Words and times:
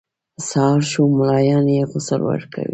سهار 0.49 0.79
شو 0.91 1.01
ملایان 1.17 1.65
یې 1.75 1.83
غسل 1.91 2.21
ورکوي. 2.29 2.69